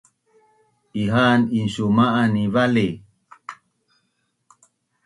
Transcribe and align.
Iha’an 1.03 1.41
insuma’an 1.59 2.29
ni 2.33 2.43
vali 2.53 2.87